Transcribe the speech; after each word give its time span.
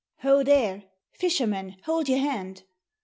"Ho, 0.23 0.41
there! 0.41 0.85
Fisherman, 1.11 1.75
hold 1.83 2.09
your 2.09 2.17
hand! 2.17 2.63